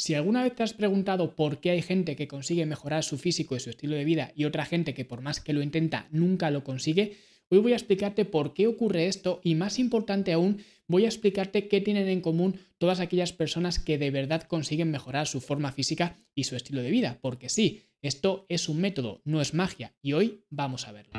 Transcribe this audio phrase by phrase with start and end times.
[0.00, 3.56] Si alguna vez te has preguntado por qué hay gente que consigue mejorar su físico
[3.56, 6.52] y su estilo de vida y otra gente que por más que lo intenta nunca
[6.52, 7.16] lo consigue,
[7.48, 11.66] hoy voy a explicarte por qué ocurre esto y más importante aún, voy a explicarte
[11.66, 16.16] qué tienen en común todas aquellas personas que de verdad consiguen mejorar su forma física
[16.32, 17.18] y su estilo de vida.
[17.20, 21.14] Porque sí, esto es un método, no es magia y hoy vamos a verlo.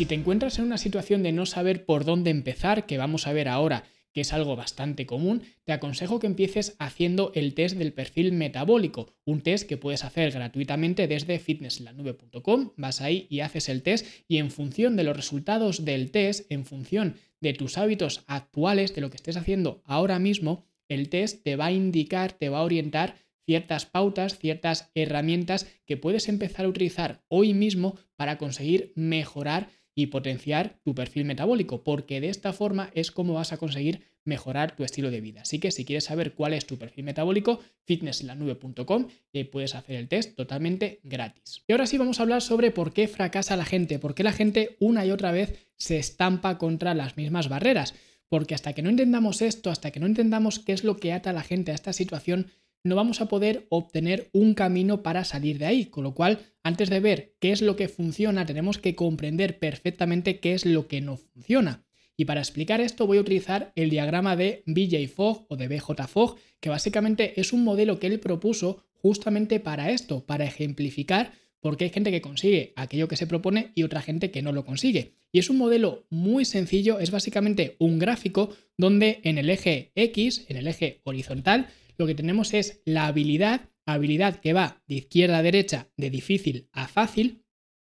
[0.00, 3.34] Si te encuentras en una situación de no saber por dónde empezar, que vamos a
[3.34, 7.92] ver ahora, que es algo bastante común, te aconsejo que empieces haciendo el test del
[7.92, 13.82] perfil metabólico, un test que puedes hacer gratuitamente desde fitnesslanube.com, vas ahí y haces el
[13.82, 18.94] test y en función de los resultados del test, en función de tus hábitos actuales,
[18.94, 22.60] de lo que estés haciendo ahora mismo, el test te va a indicar, te va
[22.60, 28.92] a orientar ciertas pautas, ciertas herramientas que puedes empezar a utilizar hoy mismo para conseguir
[28.94, 34.02] mejorar y potenciar tu perfil metabólico, porque de esta forma es como vas a conseguir
[34.24, 35.42] mejorar tu estilo de vida.
[35.42, 40.08] Así que si quieres saber cuál es tu perfil metabólico, fitnesslanube.com y puedes hacer el
[40.08, 41.64] test totalmente gratis.
[41.66, 44.32] Y ahora sí vamos a hablar sobre por qué fracasa la gente, por qué la
[44.32, 47.94] gente una y otra vez se estampa contra las mismas barreras.
[48.28, 51.30] Porque hasta que no entendamos esto, hasta que no entendamos qué es lo que ata
[51.30, 52.46] a la gente a esta situación,
[52.82, 55.86] no vamos a poder obtener un camino para salir de ahí.
[55.86, 60.40] Con lo cual, antes de ver qué es lo que funciona, tenemos que comprender perfectamente
[60.40, 61.84] qué es lo que no funciona.
[62.16, 66.06] Y para explicar esto voy a utilizar el diagrama de BJ Fogg o de BJ
[66.06, 71.76] Fogg, que básicamente es un modelo que él propuso justamente para esto, para ejemplificar por
[71.76, 74.64] qué hay gente que consigue aquello que se propone y otra gente que no lo
[74.64, 75.14] consigue.
[75.32, 80.44] Y es un modelo muy sencillo, es básicamente un gráfico donde en el eje X,
[80.48, 81.68] en el eje horizontal,
[82.00, 86.70] lo que tenemos es la habilidad, habilidad que va de izquierda a derecha, de difícil
[86.72, 87.44] a fácil,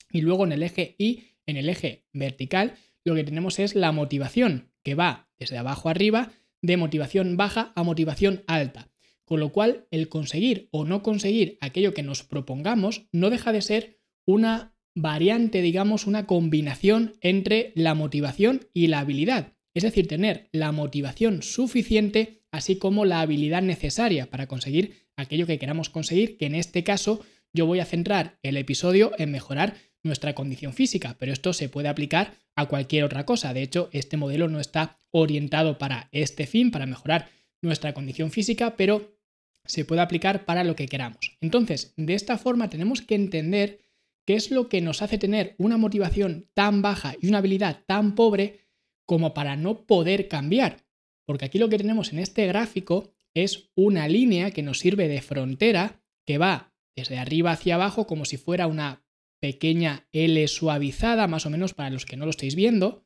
[0.10, 3.92] y luego en el eje Y, en el eje vertical, lo que tenemos es la
[3.92, 6.32] motivación, que va desde abajo arriba,
[6.62, 8.90] de motivación baja a motivación alta.
[9.26, 13.62] Con lo cual, el conseguir o no conseguir aquello que nos propongamos no deja de
[13.62, 19.55] ser una variante, digamos, una combinación entre la motivación y la habilidad.
[19.76, 25.60] Es decir, tener la motivación suficiente así como la habilidad necesaria para conseguir aquello que
[25.60, 27.20] queramos conseguir, que en este caso
[27.54, 31.90] yo voy a centrar el episodio en mejorar nuestra condición física, pero esto se puede
[31.90, 33.54] aplicar a cualquier otra cosa.
[33.54, 37.30] De hecho, este modelo no está orientado para este fin, para mejorar
[37.62, 39.18] nuestra condición física, pero
[39.66, 41.38] se puede aplicar para lo que queramos.
[41.42, 43.82] Entonces, de esta forma tenemos que entender
[44.26, 48.16] qué es lo que nos hace tener una motivación tan baja y una habilidad tan
[48.16, 48.65] pobre
[49.06, 50.86] como para no poder cambiar.
[51.26, 55.22] Porque aquí lo que tenemos en este gráfico es una línea que nos sirve de
[55.22, 59.06] frontera que va desde arriba hacia abajo como si fuera una
[59.42, 63.06] pequeña L suavizada, más o menos para los que no lo estáis viendo.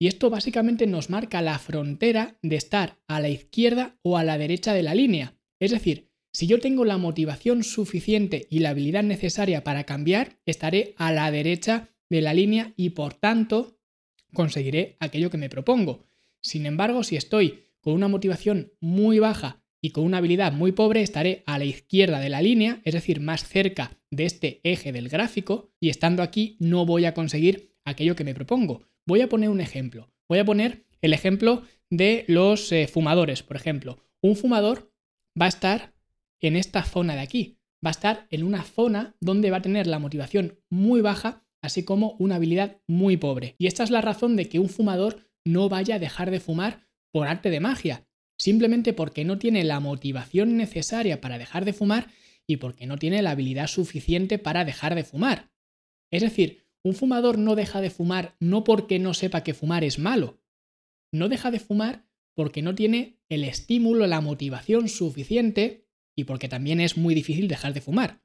[0.00, 4.36] Y esto básicamente nos marca la frontera de estar a la izquierda o a la
[4.36, 5.38] derecha de la línea.
[5.60, 10.94] Es decir, si yo tengo la motivación suficiente y la habilidad necesaria para cambiar, estaré
[10.96, 13.78] a la derecha de la línea y por tanto
[14.34, 16.04] conseguiré aquello que me propongo.
[16.40, 21.02] Sin embargo, si estoy con una motivación muy baja y con una habilidad muy pobre,
[21.02, 25.08] estaré a la izquierda de la línea, es decir, más cerca de este eje del
[25.08, 28.82] gráfico, y estando aquí no voy a conseguir aquello que me propongo.
[29.04, 30.12] Voy a poner un ejemplo.
[30.28, 33.98] Voy a poner el ejemplo de los eh, fumadores, por ejemplo.
[34.20, 34.92] Un fumador
[35.38, 35.94] va a estar
[36.40, 37.58] en esta zona de aquí.
[37.84, 41.84] Va a estar en una zona donde va a tener la motivación muy baja, así
[41.84, 43.54] como una habilidad muy pobre.
[43.58, 46.86] Y esta es la razón de que un fumador no vaya a dejar de fumar
[47.12, 48.06] por arte de magia,
[48.38, 52.10] simplemente porque no tiene la motivación necesaria para dejar de fumar
[52.46, 55.52] y porque no tiene la habilidad suficiente para dejar de fumar.
[56.10, 59.98] Es decir, un fumador no deja de fumar no porque no sepa que fumar es
[59.98, 60.42] malo,
[61.12, 65.86] no deja de fumar porque no tiene el estímulo, la motivación suficiente
[66.16, 68.22] y porque también es muy difícil dejar de fumar,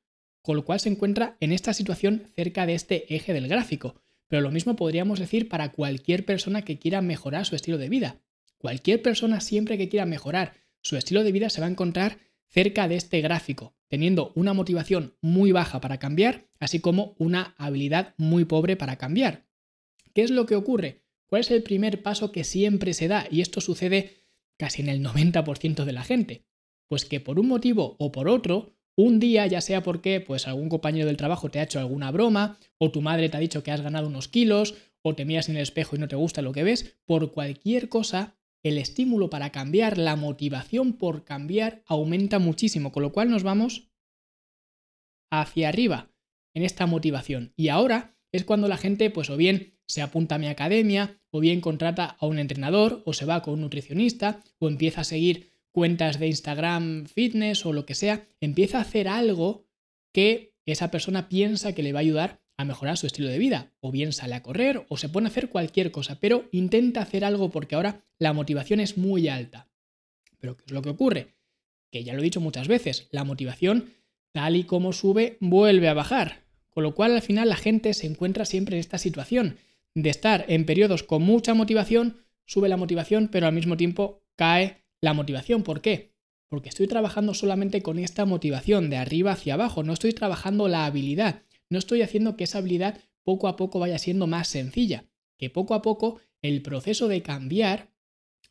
[0.48, 4.42] con lo cual se encuentra en esta situación cerca de este eje del gráfico, pero
[4.42, 8.22] lo mismo podríamos decir para cualquier persona que quiera mejorar su estilo de vida.
[8.58, 12.88] Cualquier persona siempre que quiera mejorar su estilo de vida se va a encontrar cerca
[12.88, 18.46] de este gráfico, teniendo una motivación muy baja para cambiar, así como una habilidad muy
[18.46, 19.50] pobre para cambiar.
[20.14, 21.04] ¿Qué es lo que ocurre?
[21.26, 23.28] ¿Cuál es el primer paso que siempre se da?
[23.30, 24.24] Y esto sucede
[24.56, 26.46] casi en el 90% de la gente.
[26.88, 30.70] Pues que por un motivo o por otro, un día, ya sea porque pues algún
[30.70, 33.72] compañero del trabajo te ha hecho alguna broma, o tu madre te ha dicho que
[33.72, 36.52] has ganado unos kilos, o te miras en el espejo y no te gusta lo
[36.52, 42.92] que ves, por cualquier cosa, el estímulo para cambiar, la motivación por cambiar aumenta muchísimo,
[42.92, 43.92] con lo cual nos vamos
[45.32, 46.12] hacia arriba
[46.56, 47.54] en esta motivación.
[47.56, 51.40] Y ahora es cuando la gente, pues o bien se apunta a mi academia, o
[51.40, 55.54] bien contrata a un entrenador, o se va con un nutricionista, o empieza a seguir
[55.78, 59.68] cuentas de Instagram fitness o lo que sea, empieza a hacer algo
[60.12, 63.72] que esa persona piensa que le va a ayudar a mejorar su estilo de vida.
[63.80, 67.24] O bien sale a correr o se pone a hacer cualquier cosa, pero intenta hacer
[67.24, 69.70] algo porque ahora la motivación es muy alta.
[70.40, 71.36] Pero ¿qué es lo que ocurre?
[71.92, 73.94] Que ya lo he dicho muchas veces, la motivación,
[74.32, 76.46] tal y como sube, vuelve a bajar.
[76.72, 79.58] Con lo cual al final la gente se encuentra siempre en esta situación
[79.94, 84.87] de estar en periodos con mucha motivación, sube la motivación, pero al mismo tiempo cae
[85.02, 85.64] la motivación.
[85.64, 86.14] ¿Por qué?
[86.50, 90.86] Porque estoy trabajando solamente con esta motivación de arriba hacia abajo, no estoy trabajando la
[90.86, 95.06] habilidad no estoy haciendo que esa habilidad poco a poco vaya siendo más sencilla,
[95.38, 97.92] que poco a poco el proceso de cambiar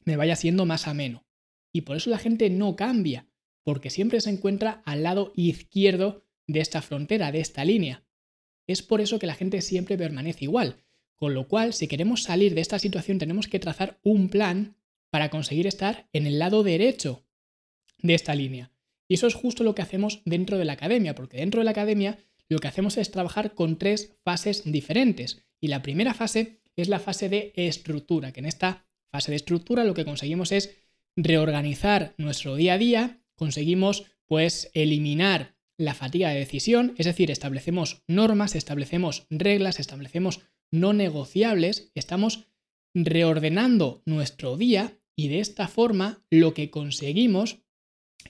[0.04, 1.26] me vaya siendo más ameno.
[1.72, 3.28] Y por eso la gente no cambia,
[3.64, 8.04] porque siempre se encuentra al lado izquierdo de esta frontera, de esta línea.
[8.66, 10.76] Es por eso que la gente siempre permanece igual.
[11.16, 14.76] Con lo cual, si queremos salir de esta situación, tenemos que trazar un plan
[15.16, 17.24] para conseguir estar en el lado derecho
[18.02, 18.70] de esta línea.
[19.08, 21.70] Y eso es justo lo que hacemos dentro de la academia, porque dentro de la
[21.70, 22.18] academia
[22.50, 25.42] lo que hacemos es trabajar con tres fases diferentes.
[25.58, 29.84] Y la primera fase es la fase de estructura, que en esta fase de estructura
[29.84, 30.76] lo que conseguimos es
[31.16, 38.02] reorganizar nuestro día a día, conseguimos pues eliminar la fatiga de decisión, es decir, establecemos
[38.06, 42.48] normas, establecemos reglas, establecemos no negociables, estamos
[43.04, 47.58] reordenando nuestro día y de esta forma lo que conseguimos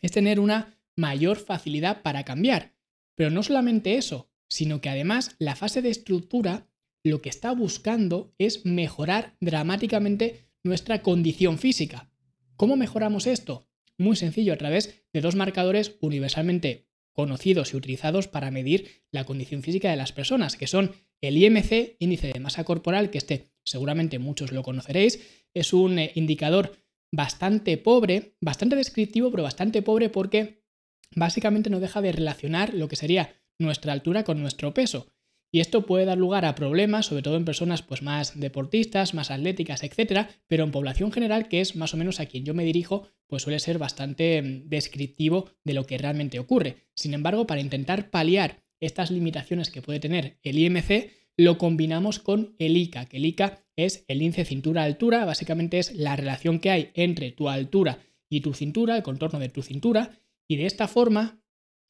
[0.00, 2.74] es tener una mayor facilidad para cambiar.
[3.16, 6.68] Pero no solamente eso, sino que además la fase de estructura
[7.02, 12.10] lo que está buscando es mejorar dramáticamente nuestra condición física.
[12.56, 13.68] ¿Cómo mejoramos esto?
[13.98, 19.62] Muy sencillo, a través de dos marcadores universalmente conocidos y utilizados para medir la condición
[19.62, 20.92] física de las personas, que son
[21.22, 25.20] el IMC, índice de masa corporal, que este seguramente muchos lo conoceréis,
[25.52, 26.72] es un eh, indicador
[27.12, 30.64] bastante pobre, bastante descriptivo, pero bastante pobre porque
[31.14, 35.08] básicamente no deja de relacionar lo que sería nuestra altura con nuestro peso.
[35.52, 39.30] Y esto puede dar lugar a problemas, sobre todo en personas pues, más deportistas, más
[39.30, 42.64] atléticas, etcétera, pero en población general, que es más o menos a quien yo me
[42.64, 46.88] dirijo, pues suele ser bastante mm, descriptivo de lo que realmente ocurre.
[46.94, 52.54] Sin embargo, para intentar paliar estas limitaciones que puede tener el IMC, lo combinamos con
[52.58, 56.90] el ICA, que el ICA es el índice cintura-altura, básicamente es la relación que hay
[56.94, 57.98] entre tu altura
[58.30, 60.18] y tu cintura, el contorno de tu cintura,
[60.48, 61.42] y de esta forma,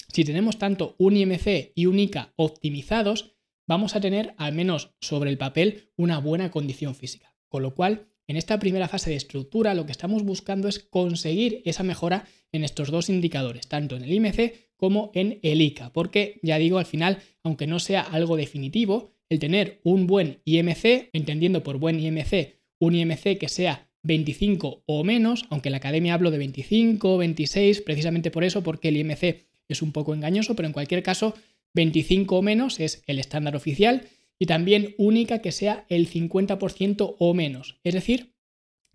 [0.09, 3.37] si tenemos tanto un IMC y un ICA optimizados,
[3.69, 7.35] vamos a tener, al menos sobre el papel, una buena condición física.
[7.49, 11.63] Con lo cual, en esta primera fase de estructura, lo que estamos buscando es conseguir
[11.65, 16.41] esa mejora en estos dos indicadores, tanto en el IMC como en el ICA, porque
[16.43, 21.63] ya digo, al final, aunque no sea algo definitivo, el tener un buen IMC, entendiendo
[21.63, 26.31] por buen IMC un IMC que sea 25 o menos, aunque en la academia hablo
[26.31, 30.73] de 25, 26, precisamente por eso, porque el IMC es un poco engañoso, pero en
[30.73, 31.35] cualquier caso,
[31.75, 34.07] 25 o menos es el estándar oficial
[34.39, 38.35] y también única que sea el 50% o menos, es decir,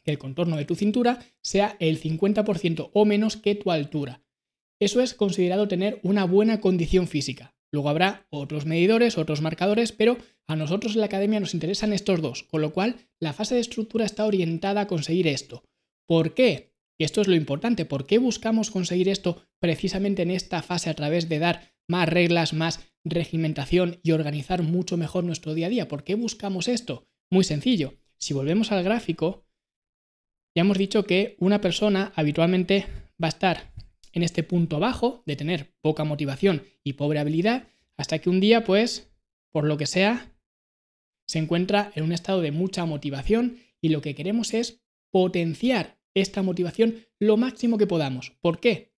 [0.04, 4.24] que el contorno de tu cintura sea el 50% o menos que tu altura.
[4.80, 7.54] Eso es considerado tener una buena condición física.
[7.72, 12.22] Luego habrá otros medidores, otros marcadores, pero a nosotros en la academia nos interesan estos
[12.22, 15.64] dos, con lo cual la fase de estructura está orientada a conseguir esto.
[16.08, 16.74] ¿Por qué?
[17.00, 20.94] Y esto es lo importante, ¿por qué buscamos conseguir esto precisamente en esta fase a
[20.94, 25.88] través de dar más reglas, más regimentación y organizar mucho mejor nuestro día a día?
[25.88, 27.08] ¿Por qué buscamos esto?
[27.32, 27.96] Muy sencillo.
[28.20, 29.46] Si volvemos al gráfico,
[30.56, 32.86] ya hemos dicho que una persona habitualmente
[33.22, 33.71] va a estar
[34.14, 38.64] en este punto bajo de tener poca motivación y pobre habilidad, hasta que un día,
[38.64, 39.14] pues,
[39.52, 40.36] por lo que sea,
[41.28, 46.42] se encuentra en un estado de mucha motivación y lo que queremos es potenciar esta
[46.42, 48.34] motivación lo máximo que podamos.
[48.42, 48.94] ¿Por qué?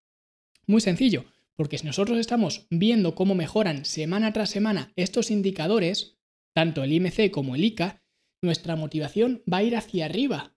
[0.65, 6.17] Muy sencillo, porque si nosotros estamos viendo cómo mejoran semana tras semana estos indicadores,
[6.53, 8.03] tanto el IMC como el ICA,
[8.41, 10.55] nuestra motivación va a ir hacia arriba.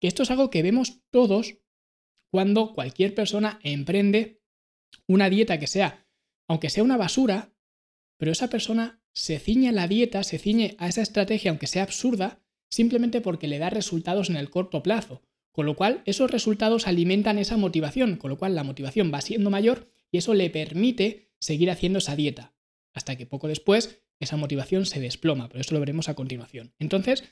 [0.00, 1.58] Esto es algo que vemos todos
[2.34, 4.42] cuando cualquier persona emprende
[5.06, 6.04] una dieta que sea,
[6.48, 7.54] aunque sea una basura,
[8.18, 11.84] pero esa persona se ciñe a la dieta, se ciñe a esa estrategia, aunque sea
[11.84, 15.22] absurda, simplemente porque le da resultados en el corto plazo.
[15.52, 19.50] Con lo cual, esos resultados alimentan esa motivación, con lo cual la motivación va siendo
[19.50, 22.52] mayor y eso le permite seguir haciendo esa dieta,
[22.94, 26.74] hasta que poco después esa motivación se desploma, pero eso lo veremos a continuación.
[26.80, 27.22] Entonces,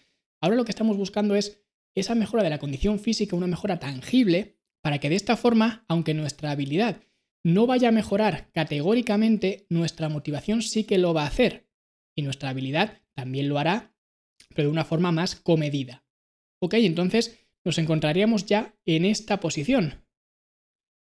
[0.41, 1.61] ahora lo que estamos buscando es
[1.97, 6.15] esa mejora de la condición física, una mejora tangible, para que de esta forma, aunque
[6.15, 7.01] nuestra habilidad
[7.45, 11.69] no vaya a mejorar categóricamente, nuestra motivación sí que lo va a hacer.
[12.15, 13.95] Y nuestra habilidad también lo hará,
[14.55, 16.05] pero de una forma más comedida.
[16.61, 20.05] Ok, entonces nos encontraríamos ya en esta posición,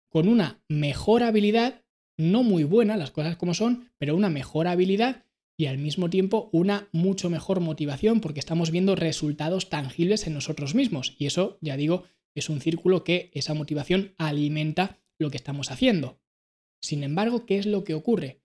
[0.10, 1.84] con una mejor habilidad,
[2.18, 5.26] no muy buena, las cosas como son, pero una mejor habilidad
[5.58, 10.74] y al mismo tiempo una mucho mejor motivación porque estamos viendo resultados tangibles en nosotros
[10.74, 11.16] mismos.
[11.20, 16.22] Y eso, ya digo, es un círculo que esa motivación alimenta lo que estamos haciendo.
[16.82, 18.42] Sin embargo, ¿qué es lo que ocurre?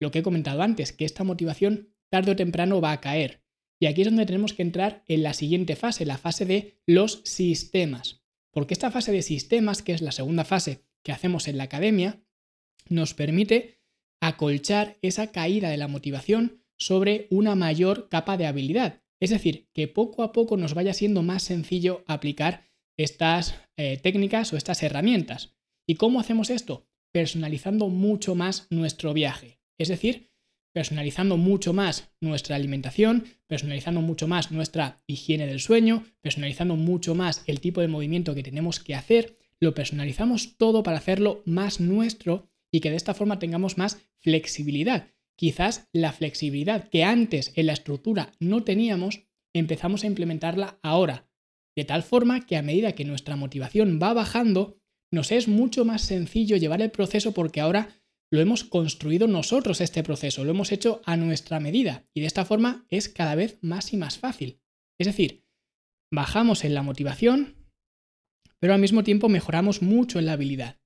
[0.00, 3.42] Lo que he comentado antes, que esta motivación tarde o temprano va a caer.
[3.80, 7.22] Y aquí es donde tenemos que entrar en la siguiente fase, la fase de los
[7.24, 8.22] sistemas.
[8.52, 12.22] Porque esta fase de sistemas, que es la segunda fase que hacemos en la academia,
[12.88, 13.80] nos permite
[14.20, 19.02] acolchar esa caída de la motivación sobre una mayor capa de habilidad.
[19.20, 24.52] Es decir, que poco a poco nos vaya siendo más sencillo aplicar estas eh, técnicas
[24.52, 25.56] o estas herramientas.
[25.86, 26.86] ¿Y cómo hacemos esto?
[27.12, 29.58] Personalizando mucho más nuestro viaje.
[29.78, 30.32] Es decir,
[30.72, 37.42] personalizando mucho más nuestra alimentación, personalizando mucho más nuestra higiene del sueño, personalizando mucho más
[37.46, 42.48] el tipo de movimiento que tenemos que hacer, lo personalizamos todo para hacerlo más nuestro
[42.72, 45.08] y que de esta forma tengamos más flexibilidad.
[45.36, 49.20] Quizás la flexibilidad que antes en la estructura no teníamos,
[49.52, 51.28] empezamos a implementarla ahora,
[51.76, 54.78] de tal forma que a medida que nuestra motivación va bajando,
[55.12, 60.02] nos es mucho más sencillo llevar el proceso porque ahora lo hemos construido nosotros este
[60.02, 63.92] proceso, lo hemos hecho a nuestra medida y de esta forma es cada vez más
[63.92, 64.60] y más fácil.
[64.98, 65.44] Es decir,
[66.10, 67.56] bajamos en la motivación,
[68.58, 70.80] pero al mismo tiempo mejoramos mucho en la habilidad.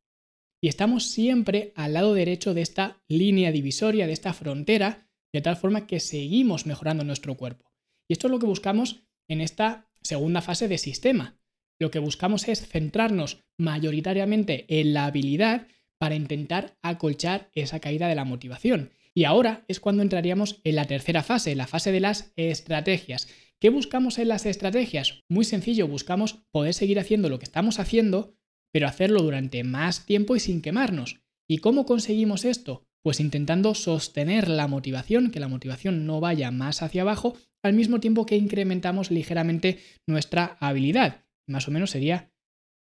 [0.61, 5.57] Y estamos siempre al lado derecho de esta línea divisoria, de esta frontera, de tal
[5.57, 7.71] forma que seguimos mejorando nuestro cuerpo.
[8.09, 11.39] Y esto es lo que buscamos en esta segunda fase de sistema.
[11.79, 15.67] Lo que buscamos es centrarnos mayoritariamente en la habilidad
[15.99, 18.93] para intentar acolchar esa caída de la motivación.
[19.15, 23.29] Y ahora es cuando entraríamos en la tercera fase, la fase de las estrategias.
[23.59, 25.23] ¿Qué buscamos en las estrategias?
[25.29, 28.35] Muy sencillo, buscamos poder seguir haciendo lo que estamos haciendo,
[28.73, 31.21] pero hacerlo durante más tiempo y sin quemarnos.
[31.49, 32.85] ¿Y cómo conseguimos esto?
[33.03, 38.01] Pues intentando sostener la motivación, que la motivación no vaya más hacia abajo, al mismo
[38.01, 41.25] tiempo que incrementamos ligeramente nuestra habilidad.
[41.47, 42.33] Más o menos sería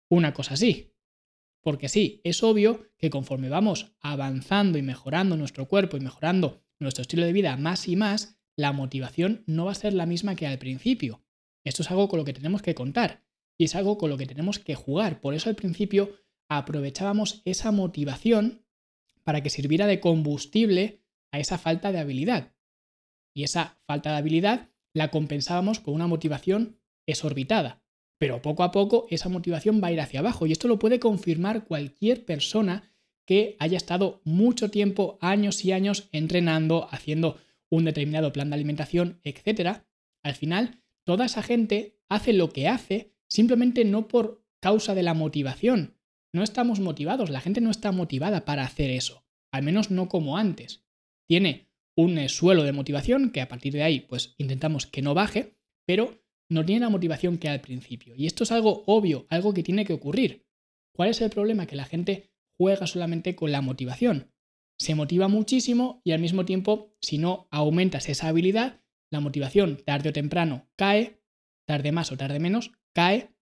[0.09, 0.93] una cosa así.
[1.61, 7.01] Porque sí, es obvio que conforme vamos avanzando y mejorando nuestro cuerpo y mejorando nuestro
[7.01, 10.47] estilo de vida más y más, la motivación no va a ser la misma que
[10.47, 11.23] al principio.
[11.63, 13.23] Esto es algo con lo que tenemos que contar
[13.57, 15.21] y es algo con lo que tenemos que jugar.
[15.21, 16.15] Por eso al principio
[16.47, 18.65] aprovechábamos esa motivación
[19.23, 21.01] para que sirviera de combustible
[21.31, 22.53] a esa falta de habilidad.
[23.33, 27.83] Y esa falta de habilidad la compensábamos con una motivación exorbitada.
[28.17, 30.99] Pero poco a poco esa motivación va a ir hacia abajo y esto lo puede
[30.99, 32.91] confirmar cualquier persona
[33.25, 37.37] que haya estado mucho tiempo, años y años entrenando, haciendo
[37.69, 39.81] un determinado plan de alimentación, etc.
[40.23, 45.13] Al final, toda esa gente hace lo que hace simplemente no por causa de la
[45.13, 45.97] motivación.
[46.31, 50.37] No estamos motivados, la gente no está motivada para hacer eso, al menos no como
[50.37, 50.85] antes.
[51.27, 55.57] Tiene un suelo de motivación que a partir de ahí pues intentamos que no baje,
[55.85, 58.13] pero no tiene la motivación que al principio.
[58.15, 60.45] Y esto es algo obvio, algo que tiene que ocurrir.
[60.93, 61.65] ¿Cuál es el problema?
[61.65, 64.31] Que la gente juega solamente con la motivación.
[64.77, 70.09] Se motiva muchísimo y al mismo tiempo, si no aumentas esa habilidad, la motivación tarde
[70.09, 71.21] o temprano cae,
[71.65, 73.35] tarde más o tarde menos, cae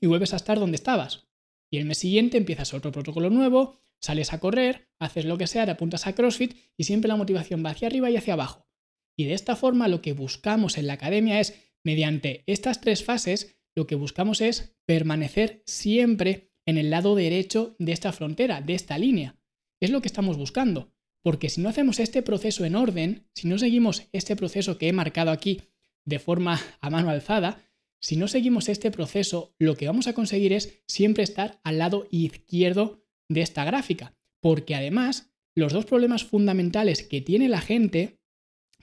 [0.00, 1.28] y vuelves a estar donde estabas.
[1.70, 5.64] Y el mes siguiente empiezas otro protocolo nuevo, sales a correr, haces lo que sea,
[5.64, 8.68] te apuntas a CrossFit y siempre la motivación va hacia arriba y hacia abajo.
[9.16, 11.54] Y de esta forma lo que buscamos en la academia es
[11.84, 17.92] Mediante estas tres fases, lo que buscamos es permanecer siempre en el lado derecho de
[17.92, 19.36] esta frontera, de esta línea.
[19.80, 20.92] Es lo que estamos buscando.
[21.22, 24.92] Porque si no hacemos este proceso en orden, si no seguimos este proceso que he
[24.92, 25.62] marcado aquí
[26.04, 27.64] de forma a mano alzada,
[28.00, 32.08] si no seguimos este proceso, lo que vamos a conseguir es siempre estar al lado
[32.10, 33.01] izquierdo
[33.32, 34.14] de esta gráfica.
[34.40, 38.18] Porque además, los dos problemas fundamentales que tiene la gente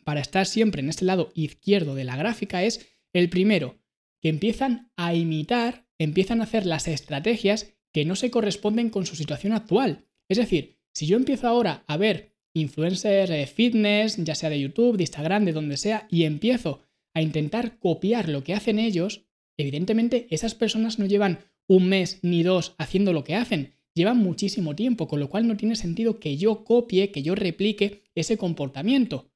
[0.03, 3.79] para estar siempre en este lado izquierdo de la gráfica es el primero,
[4.21, 9.15] que empiezan a imitar, empiezan a hacer las estrategias que no se corresponden con su
[9.15, 10.05] situación actual.
[10.27, 14.97] Es decir, si yo empiezo ahora a ver influencers de fitness, ya sea de YouTube,
[14.97, 16.81] de Instagram, de donde sea, y empiezo
[17.13, 19.25] a intentar copiar lo que hacen ellos,
[19.57, 24.75] evidentemente esas personas no llevan un mes ni dos haciendo lo que hacen, llevan muchísimo
[24.75, 29.29] tiempo, con lo cual no tiene sentido que yo copie, que yo replique ese comportamiento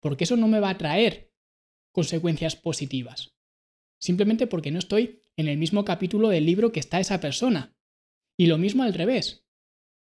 [0.00, 1.32] porque eso no me va a traer
[1.92, 3.34] consecuencias positivas.
[4.00, 7.76] Simplemente porque no estoy en el mismo capítulo del libro que está esa persona.
[8.36, 9.44] Y lo mismo al revés.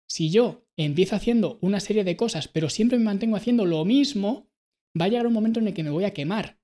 [0.08, 4.50] Si yo empiezo haciendo una serie de cosas, pero siempre me mantengo haciendo lo mismo,
[5.00, 6.60] va a llegar un momento en el que me voy a quemar.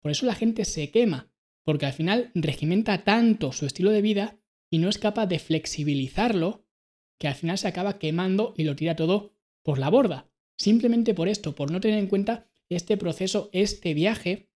[0.00, 1.32] Por eso la gente se quema,
[1.64, 6.63] porque al final regimenta tanto su estilo de vida y no es capaz de flexibilizarlo,
[7.18, 10.30] que al final se acaba quemando y lo tira todo por la borda.
[10.56, 14.48] Simplemente por esto, por no tener en cuenta este proceso, este viaje,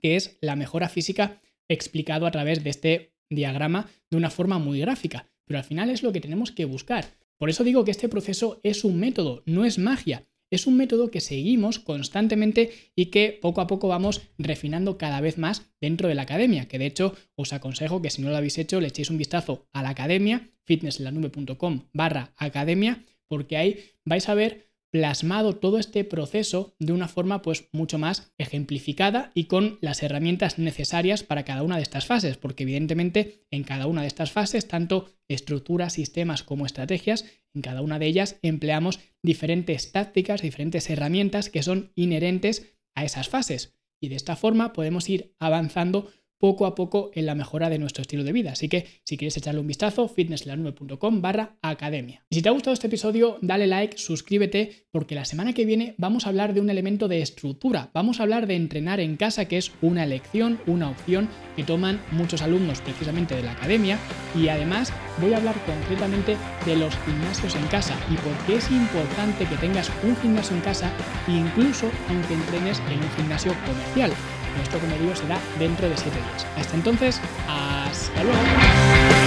[0.00, 4.80] que es la mejora física explicado a través de este diagrama de una forma muy
[4.80, 5.28] gráfica.
[5.46, 7.06] Pero al final es lo que tenemos que buscar.
[7.38, 10.26] Por eso digo que este proceso es un método, no es magia.
[10.50, 15.38] Es un método que seguimos constantemente y que poco a poco vamos refinando cada vez
[15.38, 18.58] más dentro de la academia, que de hecho os aconsejo que si no lo habéis
[18.58, 24.34] hecho le echéis un vistazo a la academia, fitnesslanube.com barra academia, porque ahí vais a
[24.34, 30.02] ver plasmado todo este proceso de una forma pues mucho más ejemplificada y con las
[30.02, 34.32] herramientas necesarias para cada una de estas fases, porque evidentemente en cada una de estas
[34.32, 37.24] fases, tanto estructuras, sistemas como estrategias,
[37.56, 43.28] en cada una de ellas empleamos diferentes tácticas, diferentes herramientas que son inherentes a esas
[43.28, 43.74] fases.
[43.98, 48.02] Y de esta forma podemos ir avanzando poco a poco en la mejora de nuestro
[48.02, 48.52] estilo de vida.
[48.52, 52.24] Así que si quieres echarle un vistazo, fitnesslanube.com barra academia.
[52.30, 55.94] Y si te ha gustado este episodio, dale like, suscríbete, porque la semana que viene
[55.98, 57.90] vamos a hablar de un elemento de estructura.
[57.94, 62.00] Vamos a hablar de entrenar en casa, que es una elección, una opción que toman
[62.12, 63.98] muchos alumnos precisamente de la academia.
[64.34, 68.70] Y además voy a hablar concretamente de los gimnasios en casa y por qué es
[68.70, 70.92] importante que tengas un gimnasio en casa,
[71.28, 74.12] incluso aunque entrenes en un gimnasio comercial.
[74.56, 76.46] Nuestro comerío será dentro de 7 días.
[76.56, 79.25] Hasta entonces, hasta luego.